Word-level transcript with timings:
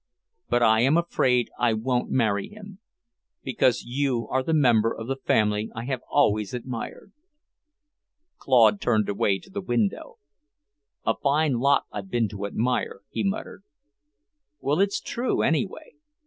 But 0.49 0.63
I 0.63 0.79
am 0.81 0.97
afraid 0.97 1.51
I 1.59 1.73
won't 1.73 2.09
marry 2.09 2.49
him, 2.49 2.79
because 3.43 3.83
you 3.85 4.27
are 4.31 4.41
the 4.41 4.51
member 4.51 4.91
of 4.91 5.05
the 5.05 5.15
family 5.15 5.69
I 5.75 5.85
have 5.85 6.01
always 6.09 6.55
admired." 6.55 7.11
Claude 8.39 8.81
turned 8.81 9.09
away 9.09 9.37
to 9.37 9.51
the 9.51 9.61
window. 9.61 10.17
"A 11.05 11.13
fine 11.15 11.59
lot 11.59 11.83
I've 11.91 12.09
been 12.09 12.27
to 12.29 12.47
admire," 12.47 13.01
he 13.11 13.23
muttered. 13.23 13.61
"Well, 14.59 14.79
it's 14.79 14.99
true, 14.99 15.43
anyway. 15.43 15.91